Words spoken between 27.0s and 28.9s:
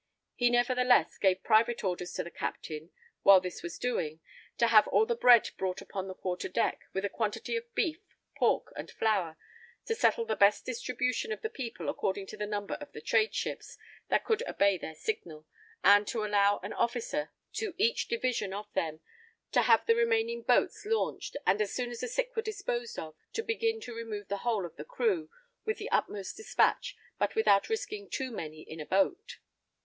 but without risking too many in a